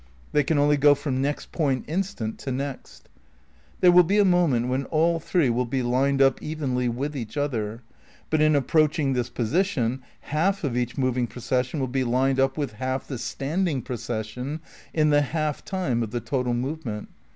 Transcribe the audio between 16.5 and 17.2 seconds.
movement.